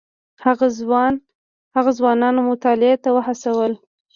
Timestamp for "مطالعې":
2.49-2.93